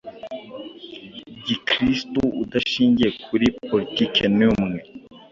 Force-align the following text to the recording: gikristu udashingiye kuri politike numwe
gikristu 1.45 2.21
udashingiye 2.43 3.09
kuri 3.25 3.47
politike 3.69 4.23
numwe 4.37 4.79